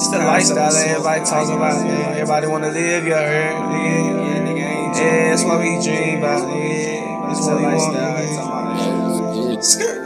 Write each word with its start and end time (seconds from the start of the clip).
It's 0.00 0.08
the 0.08 0.16
lifestyle 0.16 0.72
that 0.72 0.88
everybody 0.88 1.20
talk 1.26 1.44
about, 1.44 1.84
man. 1.84 2.12
Everybody 2.14 2.46
wanna 2.46 2.70
live, 2.70 3.04
you 3.04 3.12
heard? 3.12 3.52
Yeah, 3.52 4.40
nigga 4.48 4.96
Yeah, 4.96 5.28
that's 5.28 5.44
what 5.44 5.60
we 5.60 5.76
dream 5.84 6.24
about, 6.24 6.48
yeah. 6.56 7.28
That's 7.28 7.44
what 7.44 7.58
we 7.58 7.64
want. 7.66 9.62
Skirt. 9.62 10.00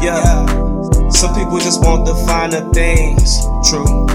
Yeah. 0.00 0.24
Some 1.10 1.34
people 1.34 1.58
just 1.58 1.84
want 1.84 2.06
the 2.06 2.14
finer 2.24 2.64
things. 2.72 3.44
True. 3.68 4.08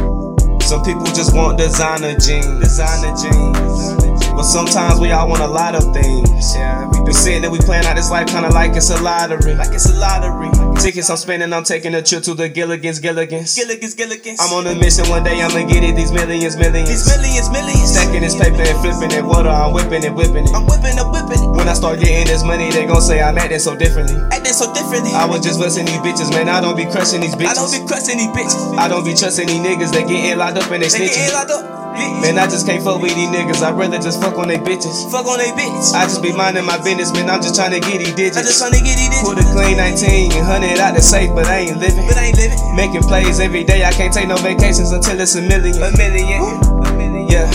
Some 0.61 0.83
people 0.83 1.05
just 1.13 1.35
want 1.35 1.59
designer 1.59 2.17
jeans. 2.17 2.61
Designer 2.61 3.13
jeans. 3.15 4.04
But 4.36 4.43
sometimes 4.43 4.99
we 4.99 5.11
all 5.11 5.29
want 5.29 5.41
a 5.41 5.47
lot 5.47 5.75
of 5.75 5.93
things. 5.93 6.55
Yeah, 6.55 6.88
we 6.91 7.05
been 7.05 7.13
sitting 7.13 7.43
and 7.43 7.52
we 7.52 7.59
plan 7.59 7.85
out 7.85 7.95
this 7.95 8.11
life 8.11 8.27
kinda 8.27 8.49
like 8.49 8.75
it's 8.75 8.89
a 8.89 9.02
lottery. 9.02 9.55
Like 9.55 9.73
it's 9.73 9.89
a 9.89 9.95
lottery. 9.95 10.52
Tickets 10.81 11.09
I'm 11.09 11.17
spending, 11.17 11.54
I'm 11.54 11.63
taking 11.63 11.95
a 11.95 12.02
trip 12.02 12.23
to 12.23 12.34
the 12.34 12.49
Gilligan's, 12.49 12.99
Gilligan's. 12.99 13.55
Gilligan's, 13.55 13.94
Gilligan's. 13.95 14.39
I'm 14.41 14.52
on 14.53 14.67
a 14.67 14.75
mission 14.75 15.08
one 15.08 15.23
day, 15.23 15.41
I'ma 15.41 15.66
get 15.66 15.84
it, 15.84 15.95
these 15.95 16.11
millions, 16.11 16.58
millions. 16.58 16.89
These 16.89 17.08
millions, 17.08 17.49
millions. 17.49 17.94
Stacking 17.95 18.21
this 18.21 18.35
paper 18.35 18.59
and 18.61 18.77
flipping 18.84 19.16
it, 19.16 19.23
water, 19.23 19.49
I'm 19.49 19.73
whipping 19.73 20.03
it, 20.03 20.13
whipping 20.13 20.45
it. 20.45 20.53
I'm 20.53 20.67
whipping 20.67 20.99
it, 20.99 21.08
whipping 21.08 21.41
it. 21.41 21.49
When 21.55 21.70
I 21.70 21.73
start 21.73 21.99
getting 22.02 22.27
this 22.27 22.44
money, 22.44 22.70
they 22.72 22.86
gon' 22.86 23.02
say 23.02 23.22
I'm 23.23 23.38
acting 23.38 23.59
so 23.59 23.75
differently. 23.75 24.20
Acting 24.36 24.53
so 24.53 24.73
differently. 24.73 25.16
I 25.16 25.25
was 25.25 25.39
just 25.41 25.59
busting 25.59 25.86
these 25.86 26.03
bitches, 26.03 26.30
man. 26.36 26.49
I 26.49 26.59
don't 26.59 26.75
be 26.75 26.86
crushing 26.86 27.22
these 27.22 27.36
bitches. 27.36 27.55
I 27.55 27.55
don't 27.55 27.72
be 27.72 27.81
crushing 27.88 28.17
these 28.20 28.33
bitches. 28.36 28.77
I 28.77 28.88
don't 28.89 29.05
be 29.05 29.16
trusting 29.16 29.47
these 29.47 29.63
niggas 29.63 29.95
that 29.95 30.08
getting 30.08 30.38
locked 30.38 30.58
up 30.58 30.70
and 30.70 30.83
they, 30.83 30.89
they 30.91 31.08
snitching. 31.08 31.33
locked 31.33 31.52
up. 31.52 31.84
Man, 31.95 32.38
I 32.38 32.45
just 32.48 32.67
can't 32.67 32.84
fuck 32.84 33.02
with 33.02 33.16
these 33.16 33.30
niggas. 33.30 33.63
I'd 33.63 33.77
rather 33.77 33.98
just 33.98 34.20
fuck 34.20 34.38
on 34.38 34.49
they 34.49 34.58
bitches. 34.58 35.09
Fuck 35.09 35.26
on 35.27 35.40
they 35.40 35.52
bitches. 35.55 35.94
I 35.95 36.03
just 36.03 36.22
be 36.22 36.36
minding 36.36 36.66
my 36.66 36.77
business, 36.84 37.13
man. 37.13 37.30
I'm 37.30 37.41
just 37.41 37.55
trying 37.55 37.72
to 37.72 37.80
get 37.80 38.03
these 38.03 38.13
digits. 38.13 38.38
I 38.38 38.44
just 38.44 38.59
trying 38.59 38.76
to 38.76 38.84
get 38.84 38.99
these 38.99 39.08
digits. 39.08 39.23
Put 39.23 39.40
a 39.40 39.45
clean 39.55 39.77
19 39.77 40.36
and 40.36 40.44
100 40.44 40.80
out 40.80 40.95
the 40.95 41.02
safe, 41.02 41.31
but 41.31 41.48
I 41.48 41.72
ain't 41.72 41.80
living. 41.80 42.03
But 42.03 42.17
I 42.17 42.34
ain't 42.34 42.38
living. 42.38 42.59
Making 42.76 43.03
plays 43.08 43.39
every 43.39 43.63
day. 43.63 43.86
I 43.86 43.91
can't 43.91 44.13
take 44.13 44.27
no 44.27 44.36
vacations 44.38 44.92
until 44.92 45.19
it's 45.19 45.36
a 45.36 45.42
million. 45.42 45.80
A 45.80 45.92
million. 45.95 46.42
A 46.84 46.92
million. 47.00 47.28
Yeah. 47.31 47.47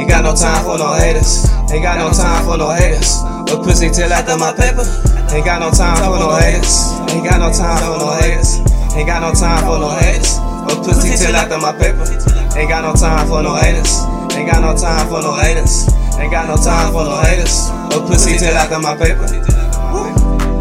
Ain't 0.00 0.08
got 0.08 0.24
no 0.24 0.34
time 0.34 0.64
for 0.64 0.78
no 0.78 0.96
haters. 0.96 1.44
Ain't 1.68 1.84
got 1.84 2.00
no 2.00 2.08
time 2.10 2.44
for 2.48 2.56
no 2.56 2.72
haters. 2.72 3.20
A 3.52 3.56
pussy 3.60 3.90
till 3.90 4.08
after 4.08 4.36
my 4.40 4.56
paper. 4.56 4.82
Ain't 5.30 5.44
got 5.44 5.60
no 5.60 5.70
time 5.70 6.00
for 6.00 6.16
no 6.18 6.32
haters. 6.40 6.88
Ain't 7.12 7.28
got 7.28 7.38
no 7.38 7.52
time 7.52 7.78
for 7.84 8.00
no 8.00 8.16
haters. 8.16 8.58
Ain't 8.96 9.06
got 9.06 9.20
no 9.20 9.34
time 9.34 9.60
for 9.68 9.78
no 9.78 9.90
haters. 9.92 10.40
A 10.70 10.74
pussy 10.80 11.14
till 11.20 11.36
after 11.36 11.58
my 11.58 11.72
paper. 11.76 12.33
Ain't 12.56 12.68
got 12.68 12.82
no 12.82 12.94
time 12.94 13.26
for 13.28 13.42
no 13.42 13.54
haters. 13.56 14.04
Ain't 14.36 14.50
got 14.50 14.60
no 14.62 14.76
time 14.76 15.08
for 15.08 15.20
no 15.20 15.34
haters. 15.34 15.88
Ain't 16.18 16.30
got 16.30 16.46
no 16.46 16.56
time 16.56 16.92
for 16.92 17.04
no 17.04 17.20
haters. 17.20 17.68
No 17.90 18.06
pussy 18.06 18.38
till 18.38 18.56
I 18.56 18.68
got 18.68 18.80
my 18.80 18.96
paper. 18.96 19.26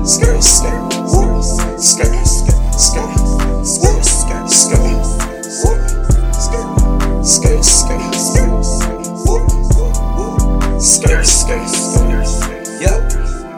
Skirt, 0.05 0.41
skirt, 0.43 0.91
skirt, 1.07 1.43
skirt, 1.79 2.25
skirt, 2.25 3.05
skirt, 3.63 4.03
skirt, 4.05 4.49
skirt. 4.49 5.23
Skirt, 7.23 7.63
skirt, 7.63 8.13
skirt, 8.13 8.65
skirt, 10.81 11.25
skirt, 11.25 11.69
skirt. 11.69 12.12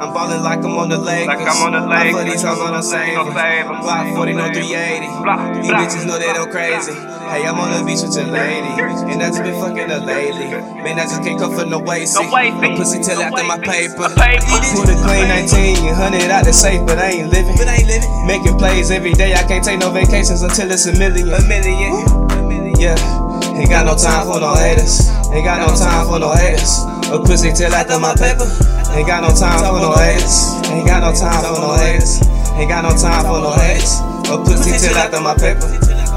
I'm 0.06 0.14
ballin' 0.14 0.44
like 0.44 0.62
I'm 0.62 0.78
on 0.78 0.90
the 0.90 1.00
Lakers. 1.02 1.28
Like 1.28 1.50
I'm 1.50 1.66
on 1.66 1.74
the 1.74 1.82
Lakers. 1.82 2.14
My 2.14 2.22
buddies, 2.22 2.44
I'm 2.46 2.58
gonna 2.62 2.84
save 2.84 3.18
them. 3.18 3.34
Glock 3.34 4.14
40, 4.14 4.34
no 4.38 4.54
380. 4.54 5.66
These 5.66 5.74
bitches 5.74 6.06
know 6.06 6.22
that 6.22 6.38
I'm 6.38 6.52
crazy. 6.54 6.94
Hey, 6.94 7.42
I'm 7.42 7.58
on 7.58 7.74
the 7.74 7.82
beach 7.82 8.06
with 8.06 8.14
your 8.14 8.30
lady. 8.30 8.70
And 9.10 9.18
I 9.18 9.34
just 9.34 9.42
been 9.42 9.58
fucking 9.58 9.90
her 9.90 9.98
lately. 10.06 10.54
Man, 10.86 11.02
I 11.02 11.10
just 11.10 11.26
can't 11.26 11.42
come 11.42 11.58
for 11.58 11.66
no 11.66 11.80
wasting. 11.80 12.30
No 12.30 12.78
pussy 12.78 13.02
till 13.02 13.18
after 13.18 13.42
my 13.50 13.58
paper. 13.58 14.14
Put 14.14 14.94
a 14.94 14.96
clean 15.02 15.26
19 15.26 15.90
and 15.90 15.98
100 15.98 16.30
out 16.30 16.46
the 16.46 16.54
safe, 16.54 16.86
but 16.86 17.02
I 17.02 17.26
ain't 17.26 17.34
living. 17.34 17.58
But 17.58 17.68
I 17.68 17.82
ain't 17.82 17.90
living. 17.90 18.28
Making 18.30 18.58
plays 18.62 18.92
every 18.92 19.14
day. 19.14 19.34
I 19.34 19.42
can't 19.42 19.66
take 19.66 19.80
no 19.80 19.90
vacations 19.90 20.44
until 20.46 20.70
it's 20.70 20.86
a 20.86 20.94
million. 20.94 21.34
A 21.34 21.42
million. 21.50 22.78
Yeah. 22.78 23.25
Ain't 23.56 23.70
got 23.70 23.86
no 23.86 23.96
time 23.96 24.28
for 24.28 24.40
no 24.40 24.56
haters. 24.56 25.10
Ain't 25.32 25.46
got 25.46 25.60
no 25.64 25.74
time 25.76 26.08
for 26.08 26.20
no 26.20 26.34
haters. 26.34 26.84
A 27.12 27.20
pussy 27.20 27.52
till 27.54 27.74
after 27.74 28.00
my 28.00 28.14
paper. 28.16 28.48
Ain't 28.96 29.08
got 29.08 29.24
no 29.24 29.32
time 29.32 29.60
for 29.60 29.80
no 29.80 29.94
haters. 29.96 30.56
Ain't 30.72 30.88
got 30.88 31.02
no 31.04 31.12
time 31.14 31.44
for 31.44 31.60
no 31.62 31.76
haters. 31.76 32.22
Ain't 32.56 32.70
got 32.70 32.84
no 32.84 32.92
time 32.96 33.24
for 33.26 33.40
no 33.40 33.52
haters. 33.54 34.00
A 34.32 34.38
pussy 34.44 34.76
till 34.78 34.98
after 34.98 35.22
my 35.22 35.36
paper. 35.36 35.68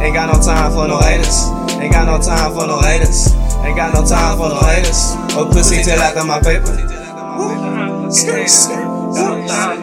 Ain't 0.02 0.14
got 0.14 0.32
no 0.32 0.38
time 0.40 0.72
for 0.72 0.86
no 0.86 0.98
haters. 1.00 1.50
Ain't 1.78 1.92
got 1.92 2.06
no 2.06 2.18
time 2.22 2.52
for 2.54 2.66
no 2.66 2.80
haters. 2.80 3.34
Ain't 3.64 3.76
got 3.76 3.92
no 3.94 4.06
time 4.06 4.38
for 4.38 4.48
no 4.48 4.60
haters. 4.60 5.14
A 5.34 5.44
pussy 5.46 5.82
till 5.82 6.00
after 6.00 6.24
my 6.24 6.40
paper. 6.40 6.74
Skirt, 8.10 8.48
skirt, 8.48 8.86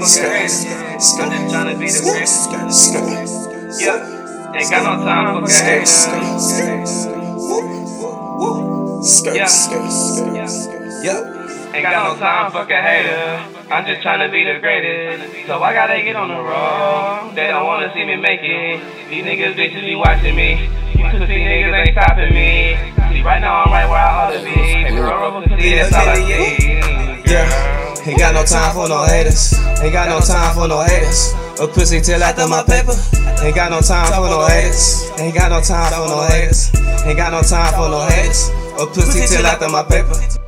skirt, 0.05 0.49
skirt, 0.49 2.27
skirt, 2.27 2.71
skirt. 2.71 3.27
Yeah, 3.79 4.55
ain't 4.55 4.71
got 4.71 4.99
no 4.99 5.05
time 5.05 5.43
for 5.43 5.47
games. 5.47 7.14
Skirt, 7.45 7.87
skirt, 7.87 9.03
skirt, 9.03 9.35
Yeah. 9.35 9.45
skirt, 9.45 9.91
skirt, 9.91 10.49
skirt. 10.49 10.81
Yep. 11.03 11.75
Ain't 11.75 11.83
got 11.83 12.13
no 12.13 12.19
time 12.19 12.51
for 12.51 12.61
a 12.61 12.81
hater. 12.81 13.43
I'm 13.69 13.85
just 13.85 14.01
trying 14.01 14.19
to 14.25 14.29
be 14.31 14.43
the 14.45 14.59
greatest. 14.59 15.47
So 15.47 15.61
I 15.61 15.73
gotta 15.73 16.01
get 16.01 16.15
on 16.15 16.29
the 16.29 16.41
road. 16.41 17.35
They 17.35 17.47
don't 17.47 17.65
wanna 17.65 17.91
see 17.93 18.05
me 18.05 18.15
make 18.15 18.39
it. 18.41 18.81
These 19.09 19.23
niggas 19.25 19.55
bitches 19.55 19.81
be 19.81 19.95
watching 19.95 20.35
me. 20.35 20.69
You 20.95 21.03
pussy 21.11 21.35
niggas 21.35 21.73
ain't 21.73 21.91
stopping 21.93 22.33
me. 22.33 22.77
See, 23.11 23.21
right 23.21 23.41
now 23.41 23.63
I'm 23.63 23.71
right 23.71 23.89
where 23.89 23.99
I 23.99 24.27
ought 24.27 24.33
to 24.33 24.39
be. 24.39 24.51
Paper 24.55 25.03
roll 25.03 25.43
up 25.43 25.59
see, 25.59 25.75
that's 25.75 25.93
all 25.93 26.09
I 26.09 26.15
see. 26.15 26.94
Ain't 28.07 28.19
got 28.19 28.35
no 28.35 28.45
time 28.45 28.75
for 28.75 28.87
no 28.87 29.03
haters. 29.05 29.53
Ain't 29.81 29.91
got 29.91 30.09
no 30.09 30.19
time 30.19 30.53
for 30.53 30.67
no 30.67 30.83
haters. 30.83 31.33
A 31.59 31.67
pussy 31.67 31.99
till 32.01 32.21
after 32.21 32.47
my 32.47 32.61
paper. 32.61 32.93
Ain't 33.43 33.55
got 33.55 33.71
no 33.71 33.81
time 33.81 34.13
for 34.13 34.29
no 34.29 34.45
haters. 34.45 35.09
Ain't 35.17 35.33
got 35.33 35.49
no 35.49 35.59
time 35.59 35.91
for 35.91 36.07
no 36.07 36.21
haters. 36.29 36.69
Ain't 37.03 37.17
got 37.17 37.31
no 37.31 37.41
time 37.41 37.73
for 37.73 37.89
no 37.89 38.05
haters. 38.05 38.49
A 38.79 38.85
pussy 38.85 39.25
till 39.25 39.47
after 39.47 39.69
my 39.69 39.81
paper. 39.81 40.44